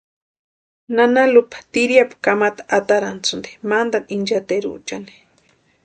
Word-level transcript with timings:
Nana 0.95 1.23
Lupa 1.33 1.57
tiriapu 1.73 2.15
kamata 2.25 2.61
atarantʼasïnti 2.77 3.49
mantani 3.69 4.09
inchateruchani. 4.15 5.13